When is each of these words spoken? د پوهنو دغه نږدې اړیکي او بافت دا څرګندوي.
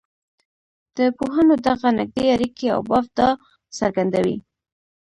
د 0.97 0.99
پوهنو 1.17 1.55
دغه 1.67 1.89
نږدې 1.99 2.25
اړیکي 2.35 2.67
او 2.75 2.79
بافت 2.89 3.11
دا 3.19 3.29
څرګندوي. 3.79 4.37